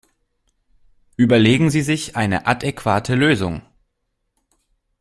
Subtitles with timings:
[1.15, 3.61] Überlegen Sie sich eine adäquate Lösung!